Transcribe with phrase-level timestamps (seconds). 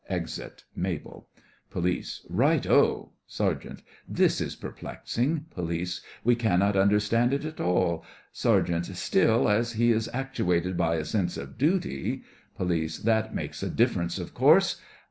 [0.09, 1.27] (Exit MABEL)
[1.69, 3.11] POLICE: Right oh!
[3.27, 5.45] SERGEANT: This is perplexing.
[5.51, 8.03] POLICE: We cannot understand it at all.
[8.31, 12.23] SERGEANT: Still, as he is actuated by a sense of duty—
[12.57, 14.81] POLICE: That makes a difference, of course.